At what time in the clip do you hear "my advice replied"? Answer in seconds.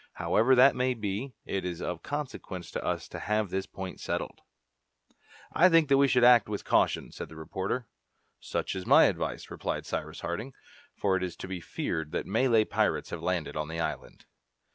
8.87-9.85